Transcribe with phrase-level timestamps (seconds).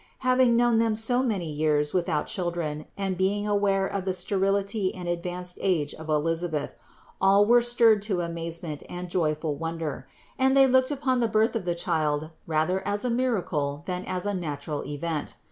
[0.25, 5.07] Having known them so many years without children and being aware of the sterility and
[5.07, 6.73] advanced age of Elisabeth,
[7.21, 10.07] all were stirred to amazement and joyful wonder,
[10.39, 14.25] and they looked upon the birth of the child rather as a miracle than as
[14.25, 15.35] a natural event.